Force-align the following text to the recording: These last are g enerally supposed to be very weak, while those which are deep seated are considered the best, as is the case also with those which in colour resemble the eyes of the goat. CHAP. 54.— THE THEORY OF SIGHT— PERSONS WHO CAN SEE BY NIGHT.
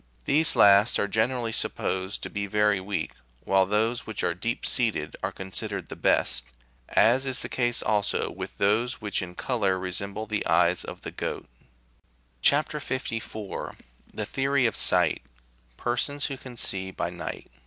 These 0.25 0.55
last 0.55 0.97
are 0.97 1.07
g 1.07 1.19
enerally 1.19 1.53
supposed 1.53 2.23
to 2.23 2.29
be 2.31 2.47
very 2.47 2.79
weak, 2.79 3.11
while 3.41 3.67
those 3.67 4.07
which 4.07 4.23
are 4.23 4.33
deep 4.33 4.65
seated 4.65 5.15
are 5.21 5.31
considered 5.31 5.89
the 5.89 5.95
best, 5.95 6.43
as 6.89 7.27
is 7.27 7.43
the 7.43 7.49
case 7.53 7.83
also 7.83 8.31
with 8.31 8.57
those 8.57 8.99
which 8.99 9.21
in 9.21 9.35
colour 9.35 9.77
resemble 9.77 10.25
the 10.25 10.43
eyes 10.47 10.83
of 10.83 11.01
the 11.03 11.11
goat. 11.11 11.47
CHAP. 12.41 12.69
54.— 12.69 13.75
THE 14.11 14.25
THEORY 14.25 14.65
OF 14.65 14.75
SIGHT— 14.75 15.21
PERSONS 15.77 16.25
WHO 16.25 16.37
CAN 16.37 16.57
SEE 16.57 16.89
BY 16.89 17.09
NIGHT. 17.11 17.51